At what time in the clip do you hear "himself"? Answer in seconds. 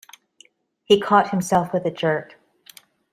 1.29-1.71